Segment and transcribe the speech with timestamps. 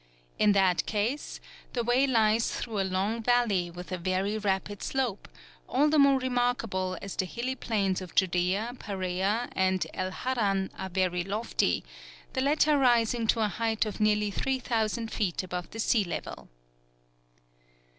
[0.39, 1.39] In that case
[1.73, 5.27] the way lies through a long valley with a very rapid slope,
[5.69, 10.89] all the more remarkable as the hilly plains of Judea, Peræ, and El Harran are
[10.89, 11.83] very lofty,
[12.33, 16.49] the latter rising to a height of nearly 3000 feet above the sea level.